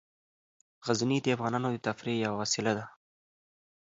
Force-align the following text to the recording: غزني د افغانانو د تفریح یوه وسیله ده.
غزني 0.85 1.17
د 1.21 1.27
افغانانو 1.35 1.67
د 1.73 1.77
تفریح 1.87 2.15
یوه 2.25 2.37
وسیله 2.41 2.71
ده. 2.77 2.85